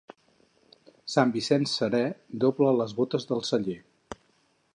Sant 1.15 1.33
Vicenç 1.35 1.75
serè, 1.81 2.01
dobla 2.45 2.73
les 2.81 2.99
botes 3.03 3.33
del 3.33 3.45
celler. 3.53 3.81